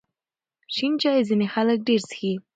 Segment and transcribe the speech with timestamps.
[0.73, 2.33] شین چای ځینې خلک ډېر څښي.